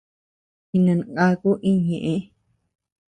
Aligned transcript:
Jinangaku 0.69 1.49
íñ 1.69 1.77
ñeʼe. 1.87 2.13